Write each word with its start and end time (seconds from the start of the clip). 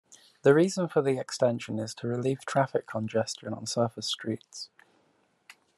The 0.41 0.55
reason 0.55 0.87
for 0.89 1.03
the 1.03 1.19
extension 1.19 1.77
is 1.77 1.93
to 1.93 2.07
relieve 2.07 2.43
traffic 2.47 2.87
congestion 2.87 3.53
on 3.53 3.67
surface 3.67 4.07
streets. 4.07 4.71